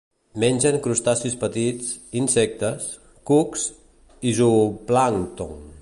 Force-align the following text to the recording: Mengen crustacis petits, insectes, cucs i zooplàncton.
Mengen 0.43 0.77
crustacis 0.85 1.35
petits, 1.43 1.91
insectes, 2.21 2.89
cucs 3.31 3.67
i 4.31 4.35
zooplàncton. 4.41 5.59